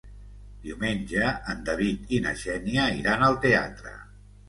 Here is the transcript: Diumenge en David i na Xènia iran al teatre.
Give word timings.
Diumenge 0.63 1.27
en 1.53 1.63
David 1.69 2.17
i 2.19 2.23
na 2.27 2.35
Xènia 2.47 2.91
iran 3.05 3.31
al 3.31 3.43
teatre. 3.49 3.99